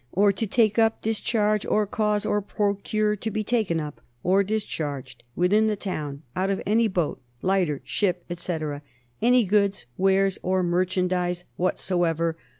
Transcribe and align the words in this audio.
or 0.11 0.31
to 0.31 0.47
take 0.47 0.79
up, 0.79 0.99
discharge, 1.03 1.63
or 1.63 1.85
cause 1.85 2.25
or 2.25 2.41
procure 2.41 3.15
to 3.15 3.29
be 3.29 3.43
taken 3.43 3.79
up 3.79 4.01
or 4.23 4.43
discharged 4.43 5.23
within 5.35 5.67
the 5.67 5.75
town, 5.75 6.23
out 6.35 6.49
of 6.49 6.59
any 6.65 6.87
boat, 6.87 7.21
lighter, 7.43 7.81
ship, 7.83 8.25
etc., 8.27 8.81
any 9.21 9.45
goods, 9.45 9.85
wares, 9.97 10.39
or 10.41 10.63
merchandise 10.63 11.43
whatsoever 11.55 12.35